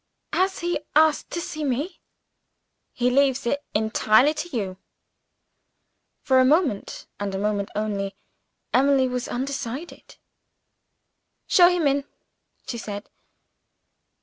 "Has 0.33 0.57
he 0.65 0.79
asked 0.95 1.29
to 1.29 1.39
see 1.39 1.63
me?" 1.63 1.99
"He 2.91 3.11
leaves 3.11 3.45
it 3.45 3.63
entirely 3.75 4.33
to 4.33 4.49
you." 4.49 4.77
For 6.23 6.39
a 6.39 6.43
moment, 6.43 7.05
and 7.19 7.35
a 7.35 7.37
moment 7.37 7.69
only, 7.75 8.15
Emily 8.73 9.07
was 9.07 9.27
undecided. 9.27 10.15
"Show 11.45 11.67
him 11.69 11.85
in," 11.85 12.05
she 12.65 12.79
said. 12.79 13.11